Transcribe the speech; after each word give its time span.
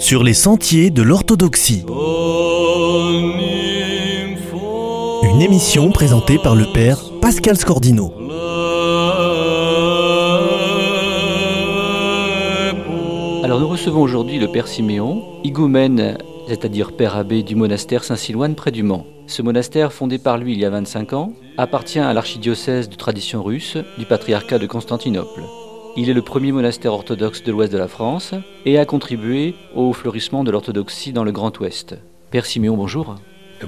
sur 0.00 0.24
les 0.24 0.32
sentiers 0.32 0.90
de 0.90 1.02
l'orthodoxie. 1.02 1.84
Une 5.22 5.42
émission 5.42 5.90
présentée 5.90 6.38
par 6.38 6.56
le 6.56 6.64
père 6.72 6.98
Pascal 7.20 7.56
Scordino. 7.58 8.10
Alors 13.44 13.60
nous 13.60 13.68
recevons 13.68 14.00
aujourd'hui 14.00 14.38
le 14.38 14.48
père 14.50 14.68
Siméon, 14.68 15.22
higoumène, 15.44 16.16
c'est-à-dire 16.48 16.92
père 16.92 17.16
abbé 17.16 17.42
du 17.42 17.54
monastère 17.54 18.02
Saint-Silouane 18.02 18.54
près 18.54 18.70
du 18.70 18.82
Mans. 18.82 19.06
Ce 19.26 19.42
monastère, 19.42 19.92
fondé 19.92 20.18
par 20.18 20.38
lui 20.38 20.54
il 20.54 20.60
y 20.60 20.64
a 20.64 20.70
25 20.70 21.12
ans, 21.12 21.32
appartient 21.58 22.00
à 22.00 22.14
l'archidiocèse 22.14 22.88
de 22.88 22.96
tradition 22.96 23.42
russe 23.42 23.76
du 23.98 24.06
patriarcat 24.06 24.58
de 24.58 24.66
Constantinople. 24.66 25.42
Il 25.96 26.08
est 26.08 26.14
le 26.14 26.22
premier 26.22 26.52
monastère 26.52 26.92
orthodoxe 26.92 27.42
de 27.42 27.50
l'ouest 27.50 27.72
de 27.72 27.78
la 27.78 27.88
France 27.88 28.32
et 28.64 28.78
a 28.78 28.84
contribué 28.84 29.56
au 29.74 29.92
fleurissement 29.92 30.44
de 30.44 30.52
l'orthodoxie 30.52 31.12
dans 31.12 31.24
le 31.24 31.32
Grand 31.32 31.58
Ouest. 31.58 31.96
Père 32.30 32.46
Siméon, 32.46 32.76
bonjour. 32.76 33.16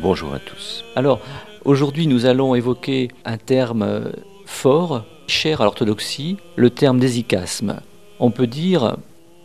Bonjour 0.00 0.32
à 0.32 0.38
tous. 0.38 0.84
Alors, 0.94 1.20
aujourd'hui, 1.64 2.06
nous 2.06 2.24
allons 2.24 2.54
évoquer 2.54 3.08
un 3.24 3.38
terme 3.38 4.12
fort, 4.46 5.04
cher 5.26 5.60
à 5.60 5.64
l'orthodoxie, 5.64 6.36
le 6.54 6.70
terme 6.70 7.00
d'hésychasme. 7.00 7.80
On 8.20 8.30
peut 8.30 8.46
dire 8.46 8.96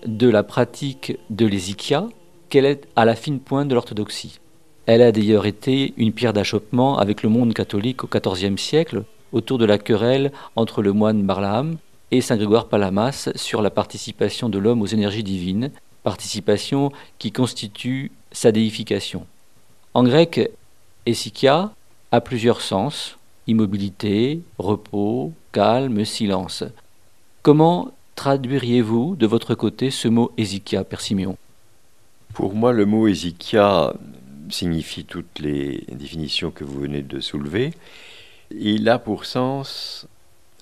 de 0.05 0.29
la 0.29 0.43
pratique 0.43 1.17
de 1.31 1.47
l'hésychia 1.47 2.07
qu'elle 2.49 2.65
est 2.65 2.87
à 2.95 3.05
la 3.05 3.15
fine 3.15 3.39
pointe 3.39 3.69
de 3.69 3.73
l'orthodoxie. 3.73 4.39
Elle 4.85 5.01
a 5.01 5.11
d'ailleurs 5.11 5.47
été 5.47 5.95
une 5.97 6.13
pierre 6.13 6.33
d'achoppement 6.33 6.99
avec 6.99 7.23
le 7.23 7.29
monde 7.29 7.55
catholique 7.55 8.03
au 8.03 8.07
XIVe 8.07 8.57
siècle, 8.57 9.03
autour 9.31 9.57
de 9.57 9.65
la 9.65 9.79
querelle 9.79 10.31
entre 10.55 10.83
le 10.83 10.93
moine 10.93 11.23
Barlaam 11.23 11.77
et 12.11 12.21
Saint 12.21 12.37
Grégoire 12.37 12.67
Palamas 12.67 13.29
sur 13.35 13.61
la 13.61 13.69
participation 13.69 14.49
de 14.49 14.57
l'homme 14.57 14.81
aux 14.81 14.87
énergies 14.87 15.23
divines, 15.23 15.71
participation 16.03 16.91
qui 17.19 17.31
constitue 17.31 18.11
sa 18.31 18.51
déification. 18.51 19.25
En 19.93 20.03
grec, 20.03 20.51
esikia 21.05 21.71
a 22.11 22.21
plusieurs 22.21 22.61
sens 22.61 23.17
immobilité, 23.47 24.41
repos, 24.57 25.33
calme, 25.51 26.05
silence. 26.05 26.63
Comment 27.41 27.93
traduiriez-vous 28.15 29.15
de 29.15 29.25
votre 29.25 29.55
côté 29.55 29.89
ce 29.89 30.07
mot 30.07 30.31
esikia, 30.37 30.83
Père 30.83 31.01
Pour 32.33 32.53
moi, 32.53 32.73
le 32.73 32.85
mot 32.85 33.07
esikia 33.07 33.93
signifie 34.49 35.05
toutes 35.05 35.39
les 35.39 35.85
définitions 35.91 36.51
que 36.51 36.63
vous 36.63 36.79
venez 36.79 37.01
de 37.01 37.19
soulever. 37.19 37.71
Il 38.51 38.87
a 38.89 38.99
pour 38.99 39.25
sens 39.25 40.07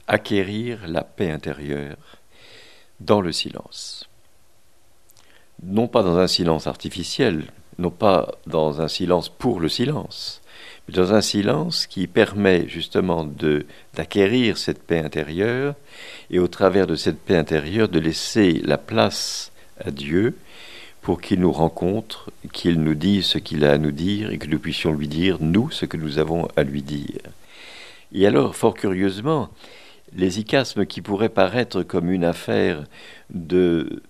acquérir 0.07 0.87
la 0.87 1.03
paix 1.03 1.31
intérieure 1.31 1.97
dans 2.99 3.21
le 3.21 3.31
silence. 3.31 4.07
Non 5.63 5.87
pas 5.87 6.03
dans 6.03 6.17
un 6.17 6.27
silence 6.27 6.67
artificiel, 6.67 7.45
non 7.77 7.89
pas 7.89 8.35
dans 8.45 8.81
un 8.81 8.87
silence 8.87 9.29
pour 9.29 9.59
le 9.59 9.69
silence, 9.69 10.41
mais 10.87 10.93
dans 10.93 11.13
un 11.13 11.21
silence 11.21 11.87
qui 11.87 12.07
permet 12.07 12.67
justement 12.67 13.27
d'acquérir 13.93 14.57
cette 14.57 14.83
paix 14.83 14.99
intérieure 14.99 15.75
et 16.29 16.39
au 16.39 16.47
travers 16.47 16.87
de 16.87 16.95
cette 16.95 17.19
paix 17.19 17.37
intérieure 17.37 17.89
de 17.89 17.99
laisser 17.99 18.61
la 18.63 18.77
place 18.77 19.51
à 19.83 19.91
Dieu 19.91 20.37
pour 21.01 21.21
qu'il 21.21 21.39
nous 21.39 21.51
rencontre, 21.51 22.31
qu'il 22.51 22.81
nous 22.81 22.95
dise 22.95 23.25
ce 23.25 23.37
qu'il 23.37 23.63
a 23.63 23.73
à 23.73 23.77
nous 23.77 23.91
dire 23.91 24.31
et 24.31 24.37
que 24.37 24.47
nous 24.47 24.59
puissions 24.59 24.91
lui 24.91 25.07
dire, 25.07 25.37
nous, 25.39 25.69
ce 25.69 25.85
que 25.85 25.97
nous 25.97 26.17
avons 26.17 26.47
à 26.55 26.63
lui 26.63 26.81
dire. 26.81 27.21
Et 28.11 28.25
alors, 28.25 28.55
fort 28.55 28.73
curieusement, 28.73 29.49
les 30.13 30.43
qui 30.87 31.01
pourraient 31.01 31.29
paraître 31.29 31.83
comme 31.83 32.09
une 32.09 32.23
affaire 32.23 32.83
de 33.29 34.01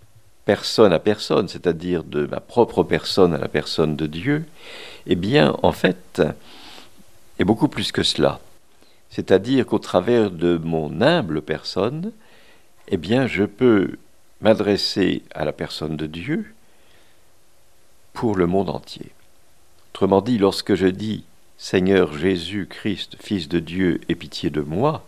personne 0.45 0.93
à 0.93 0.99
personne, 0.99 1.47
c'est-à-dire 1.47 2.03
de 2.03 2.27
ma 2.27 2.39
propre 2.39 2.83
personne 2.83 3.33
à 3.33 3.37
la 3.37 3.47
personne 3.47 3.95
de 3.95 4.05
Dieu, 4.05 4.45
eh 5.07 5.15
bien, 5.15 5.57
en 5.63 5.71
fait, 5.71 6.21
est 7.39 7.43
beaucoup 7.43 7.67
plus 7.67 7.91
que 7.91 8.03
cela. 8.03 8.39
C'est-à-dire 9.09 9.65
qu'au 9.65 9.79
travers 9.79 10.29
de 10.29 10.57
mon 10.57 11.01
humble 11.01 11.41
personne, 11.41 12.11
eh 12.87 12.97
bien, 12.97 13.27
je 13.27 13.43
peux 13.43 13.97
m'adresser 14.41 15.23
à 15.33 15.45
la 15.45 15.53
personne 15.53 15.97
de 15.97 16.05
Dieu 16.05 16.53
pour 18.13 18.35
le 18.35 18.45
monde 18.45 18.69
entier. 18.69 19.11
Autrement 19.93 20.21
dit, 20.21 20.37
lorsque 20.37 20.75
je 20.75 20.87
dis 20.87 21.23
Seigneur 21.57 22.15
Jésus-Christ, 22.15 23.15
Fils 23.19 23.47
de 23.47 23.59
Dieu, 23.59 24.01
aie 24.09 24.15
pitié 24.15 24.49
de 24.49 24.61
moi, 24.61 25.05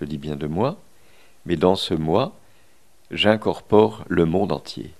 je 0.00 0.06
dis 0.06 0.18
bien 0.18 0.36
de 0.36 0.46
moi, 0.46 0.78
mais 1.44 1.56
dans 1.56 1.76
ce 1.76 1.92
moi, 1.92 2.34
j'incorpore 3.10 4.04
le 4.08 4.24
monde 4.24 4.50
entier, 4.50 4.90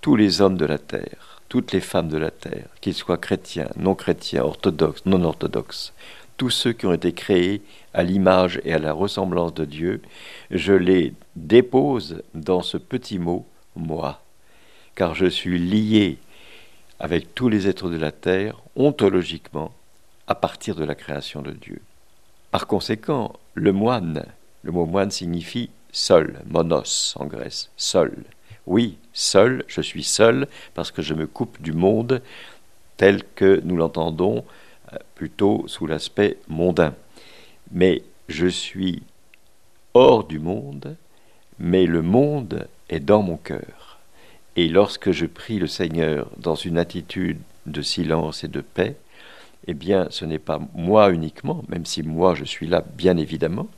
tous 0.00 0.14
les 0.14 0.40
hommes 0.40 0.56
de 0.56 0.64
la 0.64 0.78
terre, 0.78 1.42
toutes 1.48 1.72
les 1.72 1.80
femmes 1.80 2.08
de 2.08 2.16
la 2.16 2.30
terre, 2.30 2.68
qu'ils 2.80 2.94
soient 2.94 3.18
chrétiens, 3.18 3.68
non 3.76 3.96
chrétiens, 3.96 4.44
orthodoxes, 4.44 5.04
non 5.04 5.24
orthodoxes, 5.24 5.92
tous 6.36 6.50
ceux 6.50 6.72
qui 6.72 6.86
ont 6.86 6.92
été 6.92 7.12
créés 7.12 7.62
à 7.92 8.04
l'image 8.04 8.60
et 8.64 8.72
à 8.72 8.78
la 8.78 8.92
ressemblance 8.92 9.52
de 9.54 9.64
Dieu, 9.64 10.00
je 10.50 10.74
les 10.74 11.12
dépose 11.34 12.22
dans 12.34 12.62
ce 12.62 12.76
petit 12.76 13.18
mot 13.18 13.46
moi, 13.74 14.22
car 14.94 15.14
je 15.14 15.26
suis 15.26 15.58
lié 15.58 16.18
avec 17.00 17.34
tous 17.34 17.48
les 17.48 17.66
êtres 17.66 17.90
de 17.90 17.96
la 17.96 18.12
terre 18.12 18.60
ontologiquement 18.76 19.72
à 20.28 20.34
partir 20.34 20.76
de 20.76 20.84
la 20.84 20.94
création 20.94 21.42
de 21.42 21.50
Dieu. 21.50 21.80
Par 22.52 22.66
conséquent, 22.66 23.32
le 23.54 23.72
moine, 23.72 24.24
le 24.66 24.72
mot 24.72 24.84
moine 24.84 25.12
signifie 25.12 25.70
seul, 25.92 26.40
monos 26.46 27.14
en 27.20 27.26
Grèce, 27.26 27.70
seul. 27.76 28.12
Oui, 28.66 28.98
seul, 29.12 29.64
je 29.68 29.80
suis 29.80 30.02
seul 30.02 30.48
parce 30.74 30.90
que 30.90 31.02
je 31.02 31.14
me 31.14 31.28
coupe 31.28 31.62
du 31.62 31.72
monde 31.72 32.20
tel 32.96 33.22
que 33.36 33.60
nous 33.62 33.76
l'entendons 33.76 34.44
euh, 34.92 34.96
plutôt 35.14 35.64
sous 35.68 35.86
l'aspect 35.86 36.38
mondain. 36.48 36.94
Mais 37.70 38.02
je 38.28 38.48
suis 38.48 39.04
hors 39.94 40.24
du 40.24 40.40
monde, 40.40 40.96
mais 41.60 41.86
le 41.86 42.02
monde 42.02 42.66
est 42.88 43.00
dans 43.00 43.22
mon 43.22 43.36
cœur. 43.36 44.00
Et 44.56 44.68
lorsque 44.68 45.12
je 45.12 45.26
prie 45.26 45.60
le 45.60 45.68
Seigneur 45.68 46.28
dans 46.38 46.56
une 46.56 46.78
attitude 46.78 47.38
de 47.66 47.82
silence 47.82 48.42
et 48.42 48.48
de 48.48 48.62
paix, 48.62 48.96
eh 49.68 49.74
bien, 49.74 50.06
ce 50.10 50.24
n'est 50.24 50.38
pas 50.38 50.60
moi 50.74 51.10
uniquement, 51.10 51.62
même 51.68 51.86
si 51.86 52.02
moi 52.02 52.34
je 52.34 52.44
suis 52.44 52.66
là, 52.66 52.84
bien 52.96 53.16
évidemment, 53.16 53.68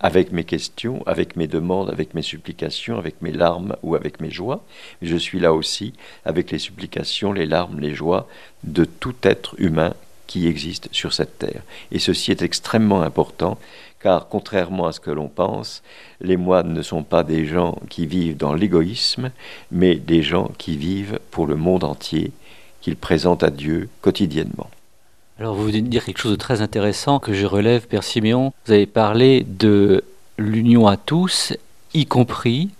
avec 0.00 0.32
mes 0.32 0.44
questions, 0.44 1.02
avec 1.06 1.36
mes 1.36 1.46
demandes, 1.46 1.90
avec 1.90 2.14
mes 2.14 2.22
supplications, 2.22 2.98
avec 2.98 3.22
mes 3.22 3.32
larmes 3.32 3.76
ou 3.82 3.94
avec 3.94 4.20
mes 4.20 4.30
joies, 4.30 4.64
je 5.02 5.16
suis 5.16 5.38
là 5.38 5.52
aussi 5.52 5.94
avec 6.24 6.50
les 6.50 6.58
supplications, 6.58 7.32
les 7.32 7.46
larmes, 7.46 7.80
les 7.80 7.94
joies 7.94 8.28
de 8.64 8.84
tout 8.84 9.14
être 9.22 9.54
humain 9.58 9.94
qui 10.26 10.48
existe 10.48 10.88
sur 10.92 11.12
cette 11.12 11.38
terre. 11.38 11.62
Et 11.92 11.98
ceci 11.98 12.32
est 12.32 12.42
extrêmement 12.42 13.02
important, 13.02 13.58
car 14.00 14.28
contrairement 14.28 14.86
à 14.86 14.92
ce 14.92 15.00
que 15.00 15.10
l'on 15.10 15.28
pense, 15.28 15.82
les 16.20 16.36
moines 16.36 16.72
ne 16.72 16.82
sont 16.82 17.04
pas 17.04 17.22
des 17.22 17.46
gens 17.46 17.78
qui 17.88 18.06
vivent 18.06 18.36
dans 18.36 18.52
l'égoïsme, 18.52 19.30
mais 19.70 19.94
des 19.94 20.22
gens 20.22 20.50
qui 20.58 20.76
vivent 20.76 21.20
pour 21.30 21.46
le 21.46 21.56
monde 21.56 21.84
entier, 21.84 22.32
qu'ils 22.80 22.96
présentent 22.96 23.44
à 23.44 23.50
Dieu 23.50 23.88
quotidiennement. 24.00 24.70
Alors 25.38 25.54
vous 25.54 25.64
venez 25.64 25.82
de 25.82 25.88
dire 25.88 26.02
quelque 26.02 26.18
chose 26.18 26.32
de 26.32 26.36
très 26.36 26.62
intéressant 26.62 27.18
que 27.18 27.34
je 27.34 27.44
relève, 27.44 27.86
Père 27.86 28.04
Siméon. 28.04 28.54
Vous 28.64 28.72
avez 28.72 28.86
parlé 28.86 29.44
de 29.46 30.02
l'union 30.38 30.86
à 30.86 30.96
tous, 30.96 31.52
y 31.92 32.06
compris 32.06 32.70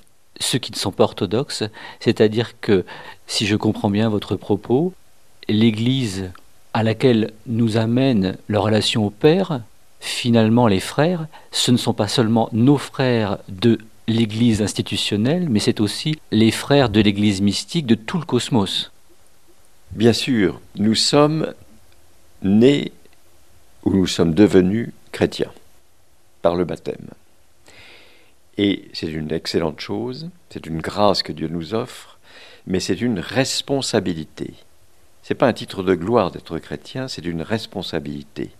ceux 0.40 0.58
qui 0.58 0.72
ne 0.72 0.76
sont 0.76 0.90
pas 0.90 1.04
orthodoxes. 1.04 1.64
C'est-à-dire 2.00 2.58
que, 2.62 2.86
si 3.26 3.44
je 3.44 3.56
comprends 3.56 3.90
bien 3.90 4.08
votre 4.08 4.36
propos, 4.36 4.94
l'Église 5.50 6.30
à 6.72 6.82
laquelle 6.82 7.30
nous 7.46 7.76
amène 7.76 8.38
la 8.48 8.60
relation 8.60 9.04
au 9.04 9.10
Père, 9.10 9.60
finalement 10.00 10.66
les 10.66 10.80
frères, 10.80 11.26
ce 11.50 11.70
ne 11.70 11.76
sont 11.76 11.92
pas 11.92 12.08
seulement 12.08 12.48
nos 12.52 12.78
frères 12.78 13.36
de 13.50 13.78
l'Église 14.08 14.62
institutionnelle, 14.62 15.50
mais 15.50 15.60
c'est 15.60 15.80
aussi 15.80 16.18
les 16.30 16.52
frères 16.52 16.88
de 16.88 17.00
l'Église 17.00 17.42
mystique 17.42 17.84
de 17.84 17.96
tout 17.96 18.16
le 18.16 18.24
cosmos. 18.24 18.92
Bien 19.90 20.14
sûr, 20.14 20.60
nous 20.76 20.94
sommes 20.94 21.52
nés 22.42 22.92
où 23.84 23.94
nous 23.94 24.06
sommes 24.06 24.34
devenus 24.34 24.90
chrétiens 25.12 25.52
par 26.42 26.56
le 26.56 26.64
baptême. 26.64 27.08
Et 28.58 28.88
c'est 28.92 29.10
une 29.10 29.32
excellente 29.32 29.80
chose, 29.80 30.30
c'est 30.50 30.66
une 30.66 30.80
grâce 30.80 31.22
que 31.22 31.32
Dieu 31.32 31.48
nous 31.48 31.74
offre, 31.74 32.18
mais 32.66 32.80
c'est 32.80 33.00
une 33.00 33.18
responsabilité. 33.18 34.54
Ce 35.22 35.32
n'est 35.32 35.38
pas 35.38 35.48
un 35.48 35.52
titre 35.52 35.82
de 35.82 35.94
gloire 35.94 36.30
d'être 36.30 36.58
chrétien, 36.58 37.08
c'est 37.08 37.24
une 37.24 37.42
responsabilité. 37.42 38.50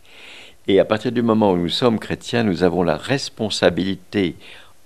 Et 0.69 0.81
à 0.81 0.85
partir 0.85 1.13
du 1.13 1.23
moment 1.23 1.53
où 1.53 1.57
nous 1.57 1.69
sommes 1.69 1.99
chrétiens, 1.99 2.43
nous 2.43 2.63
avons 2.63 2.83
la 2.83 2.97
responsabilité 2.97 4.37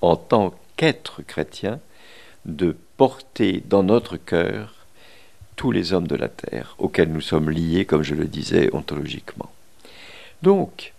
en 0.03 0.17
tant 0.17 0.55
qu'être 0.77 1.23
chrétien 1.23 1.81
de 2.45 2.77
porter 2.97 3.63
dans 3.69 3.83
notre 3.83 4.17
cœur 4.17 4.80
tous 5.61 5.73
les 5.73 5.93
hommes 5.93 6.07
de 6.07 6.17
la 6.17 6.31
terre 6.31 6.75
auxquels 6.79 7.13
nous 7.13 7.21
sommes 7.21 7.51
liés, 7.51 7.85
comme 7.85 8.03
je 8.03 8.15
le 8.15 8.25
disais, 8.25 8.71
ontologiquement. 8.73 9.51
Donc, 10.41 10.95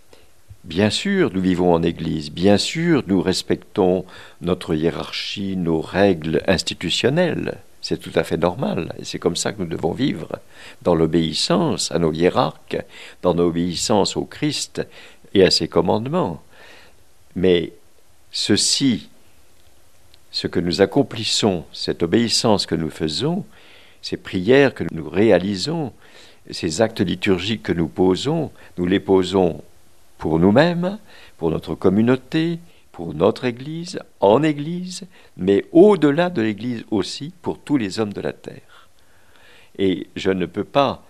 bien 0.62 0.88
sûr, 0.88 1.32
nous 1.34 1.40
vivons 1.40 1.74
en 1.74 1.82
Église, 1.82 2.30
bien 2.30 2.58
sûr, 2.58 3.02
nous 3.08 3.20
respectons 3.20 4.04
notre 4.40 4.76
hiérarchie, 4.76 5.56
nos 5.56 5.80
règles 5.80 6.44
institutionnelles, 6.46 7.58
C'est 7.80 7.98
tout 7.98 8.12
à 8.14 8.22
fait 8.22 8.36
normal. 8.36 8.94
Et 9.00 9.04
c'est 9.04 9.18
comme 9.18 9.34
ça 9.34 9.50
que 9.52 9.60
nous 9.60 9.68
devons 9.68 9.90
vivre, 9.90 10.38
dans 10.82 10.94
l'obéissance 10.94 11.90
à 11.90 11.98
nos 11.98 12.12
hiérarques, 12.12 12.78
dans 13.22 13.34
l'obéissance 13.34 14.16
au 14.16 14.24
Christ 14.24 14.86
et 15.34 15.42
à 15.42 15.50
ses 15.50 15.66
commandements. 15.66 16.40
Mais 17.34 17.72
ceci, 18.30 19.08
ce 20.30 20.46
que 20.46 20.60
nous 20.60 20.82
accomplissons, 20.82 21.64
cette 21.72 22.04
obéissance 22.04 22.64
que 22.64 22.76
nous 22.76 22.90
faisons, 22.90 23.44
ces 24.02 24.16
prières 24.16 24.74
que 24.74 24.84
nous 24.92 25.08
réalisons, 25.08 25.92
ces 26.50 26.82
actes 26.82 27.00
liturgiques 27.00 27.62
que 27.62 27.72
nous 27.72 27.88
posons, 27.88 28.50
nous 28.76 28.86
les 28.86 29.00
posons 29.00 29.62
pour 30.18 30.38
nous-mêmes, 30.38 30.98
pour 31.38 31.50
notre 31.50 31.74
communauté, 31.74 32.58
pour 32.90 33.14
notre 33.14 33.44
Église, 33.44 33.98
en 34.20 34.42
Église, 34.42 35.04
mais 35.36 35.64
au-delà 35.72 36.28
de 36.28 36.42
l'Église 36.42 36.84
aussi, 36.90 37.32
pour 37.42 37.58
tous 37.58 37.76
les 37.76 37.98
hommes 37.98 38.12
de 38.12 38.20
la 38.20 38.32
terre. 38.32 38.88
Et 39.78 40.08
je 40.16 40.30
ne 40.30 40.46
peux 40.46 40.64
pas 40.64 41.02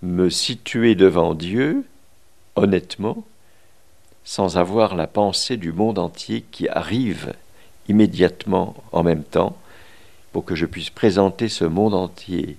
me 0.00 0.30
situer 0.30 0.94
devant 0.94 1.34
Dieu, 1.34 1.84
honnêtement, 2.56 3.24
sans 4.24 4.56
avoir 4.56 4.94
la 4.94 5.06
pensée 5.06 5.56
du 5.56 5.72
monde 5.72 5.98
entier 5.98 6.44
qui 6.50 6.68
arrive 6.68 7.34
immédiatement 7.88 8.74
en 8.92 9.02
même 9.02 9.24
temps, 9.24 9.56
pour 10.32 10.44
que 10.44 10.54
je 10.54 10.66
puisse 10.66 10.90
présenter 10.90 11.48
ce 11.48 11.64
monde 11.64 11.94
entier 11.94 12.56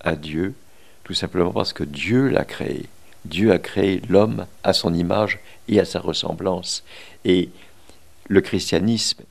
à 0.00 0.16
Dieu, 0.16 0.54
tout 1.04 1.14
simplement 1.14 1.52
parce 1.52 1.72
que 1.72 1.84
Dieu 1.84 2.28
l'a 2.28 2.44
créé. 2.44 2.86
Dieu 3.24 3.52
a 3.52 3.58
créé 3.58 4.00
l'homme 4.08 4.46
à 4.64 4.72
son 4.72 4.94
image 4.94 5.38
et 5.68 5.78
à 5.78 5.84
sa 5.84 6.00
ressemblance. 6.00 6.82
Et 7.24 7.50
le 8.28 8.40
christianisme, 8.40 9.24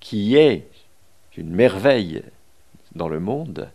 qui 0.00 0.36
est 0.36 0.66
une 1.36 1.50
merveille 1.50 2.22
dans 2.94 3.08
le 3.08 3.20
monde, 3.20 3.68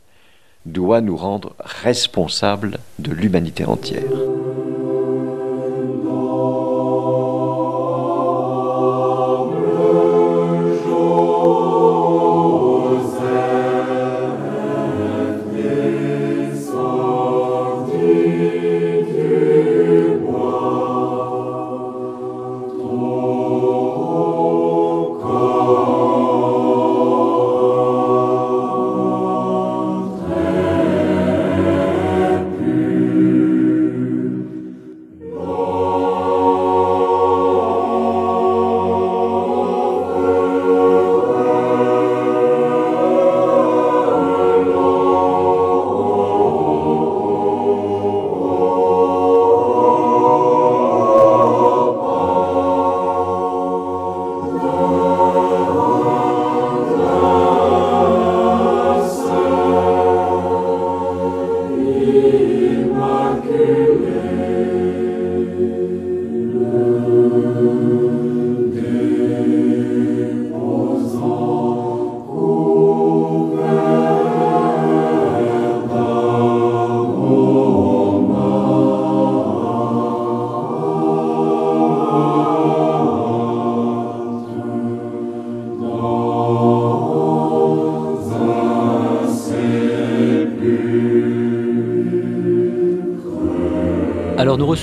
doit 0.65 1.01
nous 1.01 1.17
rendre 1.17 1.55
responsables 1.59 2.79
de 2.97 3.11
l'humanité 3.11 3.65
entière. 3.65 4.03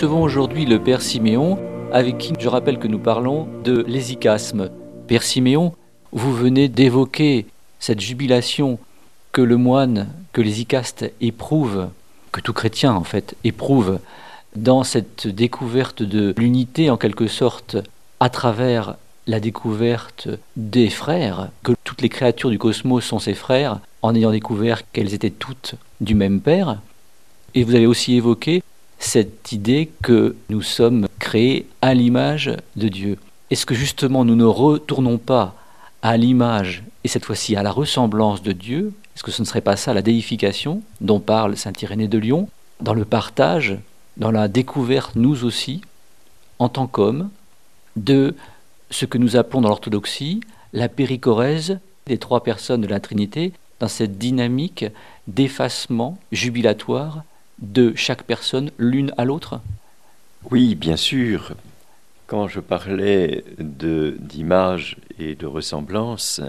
Recevons 0.03 0.23
aujourd'hui 0.23 0.67
le 0.67 0.81
Père 0.81 1.01
Siméon, 1.01 1.61
avec 1.93 2.19
qui 2.19 2.33
je 2.37 2.49
rappelle 2.49 2.81
que 2.81 2.89
nous 2.89 2.99
parlons 2.99 3.47
de 3.63 3.85
l'hésicasme. 3.87 4.69
Père 5.07 5.23
Siméon, 5.23 5.77
vous 6.11 6.35
venez 6.35 6.69
d'évoquer 6.69 7.47
cette 7.79 8.01
jubilation 8.01 8.81
que 9.31 9.43
le 9.43 9.57
moine, 9.57 10.09
que 10.33 10.41
l'hésicastes 10.41 11.09
éprouvent, 11.21 11.87
que 12.33 12.41
tout 12.41 12.53
chrétien 12.53 12.93
en 12.93 13.05
fait 13.05 13.37
éprouve 13.45 14.01
dans 14.57 14.83
cette 14.83 15.29
découverte 15.29 16.03
de 16.03 16.35
l'unité 16.37 16.91
en 16.91 16.97
quelque 16.97 17.29
sorte 17.29 17.77
à 18.19 18.29
travers 18.29 18.97
la 19.29 19.39
découverte 19.39 20.27
des 20.57 20.91
frères, 20.91 21.51
que 21.63 21.75
toutes 21.85 22.03
les 22.03 22.09
créatures 22.09 22.51
du 22.51 22.59
cosmos 22.59 23.05
sont 23.05 23.21
ses 23.21 23.35
frères, 23.35 23.79
en 24.03 24.17
ayant 24.17 24.33
découvert 24.33 24.83
qu'elles 24.91 25.15
étaient 25.15 25.31
toutes 25.31 25.77
du 26.01 26.17
même 26.17 26.41
Père. 26.41 26.81
Et 27.55 27.63
vous 27.63 27.77
avez 27.77 27.87
aussi 27.87 28.17
évoqué 28.17 28.65
cette 29.05 29.51
idée 29.53 29.91
que 30.03 30.37
nous 30.49 30.63
sommes 30.63 31.09
créés 31.19 31.67
à 31.83 31.93
l'image 31.93 32.57
de 32.77 32.89
Dieu. 32.89 33.19
Est-ce 33.51 33.67
que 33.67 33.75
justement 33.75 34.25
nous 34.25 34.37
ne 34.37 34.45
retournons 34.45 35.19
pas 35.19 35.57
à 36.03 36.17
l'image 36.17 36.85
et 37.05 37.09
cette 37.09 37.25
fois-ci 37.25 37.57
à 37.57 37.63
la 37.63 37.73
ressemblance 37.73 38.43
de 38.43 38.53
Dieu? 38.53 38.93
Est-ce 39.15 39.25
que 39.25 39.33
ce 39.33 39.43
ne 39.43 39.47
serait 39.47 39.61
pas 39.61 39.77
ça 39.77 39.93
la 39.93 40.03
déification 40.03 40.83
dont 41.01 41.21
parle 41.21 41.57
Saint 41.57 41.73
Irénée 41.83 42.09
de 42.09 42.17
Lyon 42.17 42.49
Dans 42.81 42.95
le 42.95 43.05
partage, 43.05 43.77
dans 44.17 44.31
la 44.31 44.47
découverte, 44.47 45.17
nous 45.17 45.45
aussi, 45.45 45.83
en 46.61 46.69
tant 46.69 46.87
qu'hommes, 46.87 47.29
de 47.97 48.37
ce 48.91 49.05
que 49.05 49.19
nous 49.19 49.37
appelons 49.37 49.63
dans 49.63 49.69
l'orthodoxie 49.69 50.41
la 50.73 50.89
péricorèse 50.89 51.81
des 52.07 52.19
trois 52.19 52.43
personnes 52.43 52.81
de 52.81 52.87
la 52.87 53.01
Trinité, 53.01 53.53
dans 53.81 53.89
cette 53.89 54.17
dynamique 54.17 54.87
d'effacement 55.27 56.19
jubilatoire 56.31 57.25
de 57.63 57.95
chaque 57.95 58.25
personne 58.25 58.71
l'une 58.77 59.15
à 59.17 59.25
l'autre 59.25 59.61
Oui, 60.51 60.75
bien 60.75 60.97
sûr. 60.97 61.55
Quand 62.27 62.49
je 62.49 62.61
parlais 62.61 63.45
d'image 63.59 64.97
et 65.19 65.35
de 65.35 65.47
ressemblance, 65.47 66.41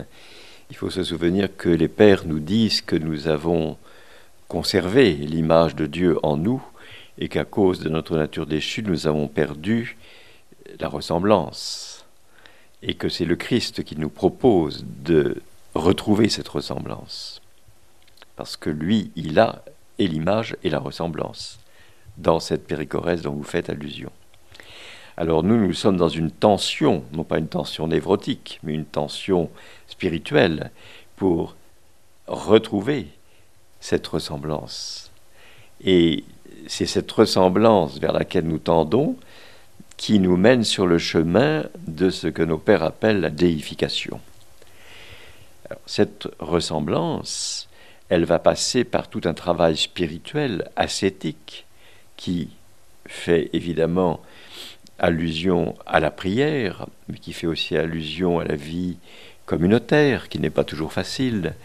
il 0.70 0.76
faut 0.76 0.90
se 0.90 1.04
souvenir 1.04 1.56
que 1.56 1.70
les 1.70 1.88
pères 1.88 2.26
nous 2.26 2.40
disent 2.40 2.82
que 2.82 2.96
nous 2.96 3.28
avons 3.28 3.78
conservé 4.48 5.14
l'image 5.14 5.76
de 5.76 5.86
Dieu 5.86 6.18
en 6.24 6.36
nous 6.36 6.64
et 7.20 7.30
qu'à 7.30 7.46
cause 7.46 7.80
de 7.80 7.90
notre 7.90 8.18
nature 8.18 8.48
déchue, 8.48 8.82
nous 8.82 9.06
avons 9.06 9.28
perdu 9.28 9.98
la 10.80 10.88
ressemblance. 10.88 12.06
Et 12.82 12.96
que 12.96 13.08
c'est 13.08 13.26
le 13.26 13.36
Christ 13.36 13.84
qui 13.84 13.96
nous 13.98 14.10
propose 14.10 14.84
de 15.06 15.42
retrouver 15.76 16.28
cette 16.28 16.50
ressemblance. 16.50 17.42
Parce 18.36 18.58
que 18.58 18.70
lui, 18.70 19.12
il 19.16 19.40
a 19.40 19.64
et 20.00 20.08
l'image 20.08 20.56
et 20.64 20.70
la 20.70 20.80
ressemblance 20.80 21.60
dans 22.18 22.40
cette 22.40 22.68
péricorèse 22.68 23.22
dont 23.22 23.34
vous 23.34 23.44
faites 23.44 23.70
allusion. 23.70 24.12
Alors 25.18 25.44
nous, 25.44 25.58
nous 25.58 25.74
sommes 25.74 25.98
dans 25.98 26.10
une 26.10 26.32
tension, 26.32 27.04
non 27.14 27.24
pas 27.24 27.38
une 27.38 27.48
tension 27.48 27.88
névrotique, 27.88 28.60
mais 28.64 28.74
une 28.74 28.86
tension 28.86 29.50
spirituelle 29.88 30.72
pour 31.16 31.56
retrouver 32.28 33.08
cette 33.80 34.08
ressemblance. 34.08 35.12
Et 35.84 36.24
c'est 36.68 36.86
cette 36.86 37.12
ressemblance 37.12 38.00
vers 38.00 38.14
laquelle 38.14 38.48
nous 38.48 38.58
tendons 38.58 39.18
qui 39.98 40.20
nous 40.20 40.38
mène 40.38 40.64
sur 40.64 40.88
le 40.88 40.98
chemin 40.98 41.66
de 41.88 42.10
ce 42.10 42.28
que 42.28 42.42
nos 42.44 42.58
pères 42.58 42.84
appellent 42.84 43.22
la 43.22 43.30
déification. 43.30 44.20
cette 45.86 46.28
ressemblance, 46.40 47.68
elle 48.14 48.26
va 48.26 48.38
passer 48.38 48.84
par 48.84 49.08
tout 49.08 49.22
un 49.26 49.34
travail 49.34 49.76
spirituel, 49.76 50.70
ascétique, 50.76 51.66
qui 52.16 52.50
fait 53.08 53.50
évidemment 53.54 54.22
allusion 55.00 55.76
à 55.88 56.00
la 56.00 56.12
prière, 56.12 56.86
mais 57.10 57.18
qui 57.18 57.34
fait 57.34 57.48
aussi 57.48 57.76
allusion 57.76 58.40
à 58.40 58.44
la 58.44 58.56
vie 58.56 58.98
communautaire, 59.48 60.30
qui 60.30 60.38
n'est 60.38 60.52
pas 60.52 60.64
toujours 60.64 60.94
facile, 60.94 61.56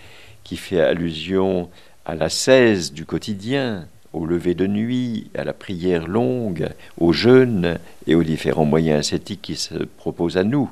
qui 0.42 0.56
fait 0.56 0.80
allusion 0.80 1.68
à 2.06 2.14
la 2.14 2.30
cesse 2.30 2.94
du 2.94 3.04
quotidien, 3.04 3.86
au 4.14 4.24
lever 4.24 4.54
de 4.54 4.66
nuit, 4.66 5.30
à 5.36 5.44
la 5.44 5.52
prière 5.52 6.08
longue, 6.08 6.70
au 6.96 7.12
jeûne 7.12 7.78
et 8.06 8.14
aux 8.14 8.24
différents 8.24 8.64
moyens 8.64 9.00
ascétiques 9.00 9.42
qui 9.42 9.56
se 9.56 9.74
proposent 9.98 10.38
à 10.38 10.44
nous. 10.44 10.70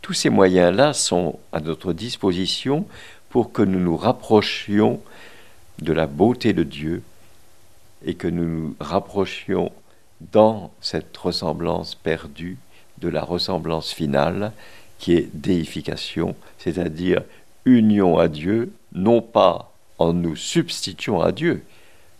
Tous 0.00 0.14
ces 0.14 0.30
moyens-là 0.30 0.94
sont 0.94 1.38
à 1.52 1.60
notre 1.60 1.92
disposition 1.92 2.86
pour 3.32 3.50
que 3.50 3.62
nous 3.62 3.80
nous 3.80 3.96
rapprochions 3.96 5.00
de 5.80 5.94
la 5.94 6.06
beauté 6.06 6.52
de 6.52 6.62
Dieu 6.62 7.02
et 8.04 8.14
que 8.14 8.28
nous 8.28 8.44
nous 8.44 8.76
rapprochions 8.78 9.72
dans 10.32 10.70
cette 10.82 11.16
ressemblance 11.16 11.94
perdue 11.94 12.58
de 12.98 13.08
la 13.08 13.22
ressemblance 13.22 13.90
finale 13.90 14.52
qui 14.98 15.14
est 15.14 15.30
déification, 15.32 16.36
c'est-à-dire 16.58 17.22
union 17.64 18.18
à 18.18 18.28
Dieu, 18.28 18.70
non 18.92 19.22
pas 19.22 19.72
en 19.98 20.12
nous 20.12 20.36
substituant 20.36 21.22
à 21.22 21.32
Dieu, 21.32 21.64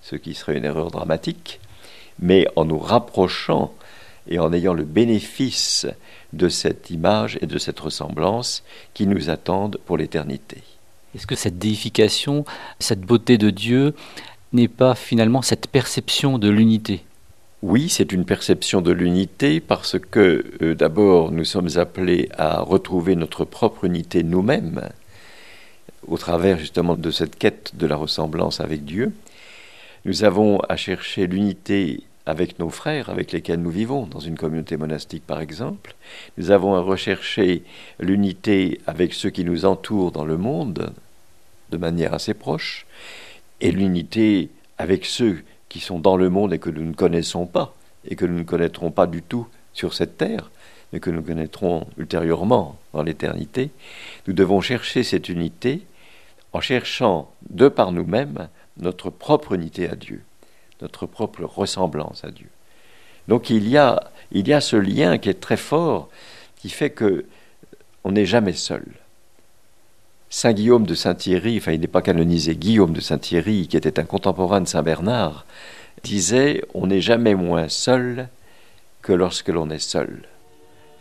ce 0.01 0.17
qui 0.17 0.33
serait 0.33 0.57
une 0.57 0.65
erreur 0.65 0.91
dramatique, 0.91 1.61
mais 2.21 2.47
en 2.57 2.65
nous 2.65 2.79
rapprochant 2.79 3.75
et 4.29 4.39
en 4.39 4.51
ayant 4.51 4.73
le 4.73 4.85
bénéfice 4.85 5.87
de 6.33 6.49
cette 6.49 6.89
image 6.89 7.39
et 7.43 7.47
de 7.47 7.59
cette 7.59 7.81
ressemblance 7.81 8.65
qui 8.95 9.07
nous 9.07 9.29
attendent 9.29 9.79
pour 9.85 9.99
l'éternité. 9.99 10.63
Est-ce 11.15 11.27
que 11.27 11.35
cette 11.35 11.59
déification, 11.59 12.45
cette 12.79 13.03
beauté 13.03 13.39
de 13.39 13.51
Dieu 13.51 13.95
n'est 14.53 14.69
pas 14.69 14.95
finalement 14.95 15.43
cette 15.43 15.69
perception 15.69 16.39
de 16.39 16.49
l'unité? 16.49 17.05
Oui, 17.63 17.89
c'est 17.89 18.13
une 18.13 18.25
perception 18.25 18.81
de 18.81 18.91
l'unité 18.91 19.61
parce 19.61 19.97
que 19.99 20.45
euh, 20.63 20.75
d'abord 20.75 21.31
nous 21.31 21.45
sommes 21.45 21.69
appelés 21.77 22.29
à 22.37 22.61
retrouver 22.61 23.15
notre 23.15 23.45
propre 23.45 23.85
unité 23.85 24.25
nous-mêmes 24.25 24.89
au 26.09 26.19
travers 26.19 26.59
justement 26.59 26.97
de 26.97 27.11
cette 27.11 27.39
quête 27.39 27.77
de 27.77 27.87
la 27.87 27.95
ressemblance 27.95 28.61
avec 28.61 28.85
Dieu. 28.85 29.13
Nous 30.05 30.25
avons 30.25 30.59
à 30.69 30.77
chercher 30.77 31.29
l'unité 31.29 32.03
avec 32.27 32.59
nos 32.59 32.71
frères 32.71 33.11
avec 33.11 33.33
lesquels 33.33 33.61
nous 33.61 33.71
vivons, 33.71 34.07
dans 34.07 34.21
une 34.21 34.37
communauté 34.37 34.77
monastique 34.77 35.25
par 35.27 35.41
exemple. 35.41 35.95
Nous 36.39 36.51
avons 36.51 36.75
à 36.75 36.81
rechercher 36.81 37.63
l'unité 38.01 38.81
avec 38.87 39.15
ceux 39.15 39.31
qui 39.31 39.45
nous 39.45 39.65
entourent 39.65 40.13
dans 40.13 40.25
le 40.25 40.37
monde, 40.37 40.93
de 41.73 41.79
manière 41.79 42.15
assez 42.15 42.35
proche, 42.35 42.87
et 43.61 43.73
l'unité 43.73 44.51
avec 44.79 45.05
ceux 45.05 45.43
qui 45.69 45.81
sont 45.81 45.99
dans 45.99 46.17
le 46.17 46.29
monde 46.29 46.53
et 46.53 46.59
que 46.59 46.71
nous 46.71 46.85
ne 46.85 46.93
connaissons 46.93 47.47
pas, 47.47 47.75
et 48.07 48.15
que 48.15 48.27
nous 48.27 48.39
ne 48.39 48.45
connaîtrons 48.45 48.91
pas 48.91 49.07
du 49.07 49.23
tout 49.23 49.47
sur 49.73 49.95
cette 49.95 50.19
terre, 50.19 50.51
mais 50.93 51.01
que 51.01 51.11
nous 51.11 51.23
connaîtrons 51.23 51.87
ultérieurement 51.97 52.77
dans 52.93 53.03
l'éternité, 53.03 53.71
nous 54.27 54.35
devons 54.35 54.61
chercher 54.61 55.03
cette 55.03 55.29
unité 55.29 55.83
en 56.53 56.61
cherchant 56.61 57.33
de 57.49 57.69
par 57.69 57.93
nous-mêmes 57.93 58.49
notre 58.77 59.09
propre 59.09 59.53
unité 59.53 59.89
à 59.89 59.97
Dieu, 59.97 60.23
notre 60.83 61.07
propre 61.07 61.45
ressemblance 61.45 62.25
à 62.25 62.31
Dieu. 62.31 62.49
Donc 63.29 63.49
il 63.49 63.69
y 63.69 63.79
a, 63.79 64.11
il 64.33 64.47
y 64.49 64.53
a 64.53 64.61
ce 64.61 64.77
lien 64.77 65.17
qui 65.17 65.31
est 65.31 65.41
très 65.41 65.57
fort, 65.57 66.11
qui 66.57 66.69
fait 66.69 66.91
que 66.91 67.25
on 68.05 68.13
n'est 68.13 68.27
jamais 68.27 68.53
seul. 68.53 68.85
Saint 70.35 70.55
Guillaume 70.55 70.87
de 70.87 70.95
Saint-Thierry, 70.95 71.59
enfin 71.59 71.73
il 71.73 71.81
n'est 71.81 71.87
pas 71.87 72.01
canonisé, 72.01 72.57
Guillaume 72.57 72.95
de 72.95 73.03
Saint-Thierry, 73.03 73.69
qui 73.69 73.77
était 73.77 74.01
un 74.01 74.05
contemporain 74.05 74.63
de 74.63 74.67
Saint 74.67 74.83
Bernard, 74.83 75.45
disait 76.03 76.63
On 76.73 76.87
n'est 76.87 77.03
jamais 77.03 77.35
moins 77.35 77.69
seul 77.69 78.29
que 79.03 79.13
lorsque 79.13 79.51
l'on 79.51 79.69
est 79.69 79.79
seul. 79.79 80.23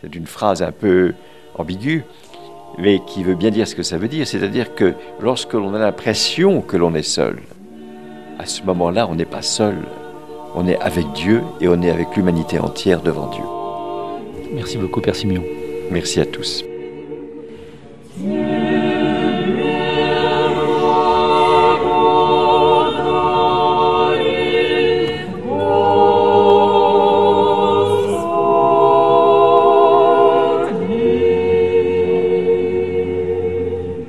C'est 0.02 0.14
une 0.14 0.26
phrase 0.26 0.62
un 0.62 0.70
peu 0.70 1.14
ambiguë, 1.54 2.04
mais 2.76 3.00
qui 3.06 3.24
veut 3.24 3.34
bien 3.34 3.48
dire 3.48 3.66
ce 3.66 3.74
que 3.74 3.82
ça 3.82 3.96
veut 3.96 4.06
dire, 4.06 4.26
c'est-à-dire 4.26 4.74
que 4.74 4.92
lorsque 5.18 5.54
l'on 5.54 5.72
a 5.72 5.78
l'impression 5.78 6.60
que 6.60 6.76
l'on 6.76 6.94
est 6.94 7.02
seul, 7.02 7.40
à 8.38 8.44
ce 8.44 8.62
moment-là, 8.64 9.08
on 9.08 9.14
n'est 9.14 9.24
pas 9.24 9.40
seul, 9.40 9.78
on 10.54 10.68
est 10.68 10.78
avec 10.78 11.10
Dieu 11.14 11.40
et 11.62 11.68
on 11.68 11.80
est 11.80 11.90
avec 11.90 12.14
l'humanité 12.16 12.58
entière 12.58 13.00
devant 13.00 13.30
Dieu. 13.30 13.44
Merci 14.52 14.76
beaucoup, 14.76 15.00
Père 15.00 15.16
Simeon. 15.16 15.42
Merci 15.90 16.20
à 16.20 16.26
tous. 16.26 16.66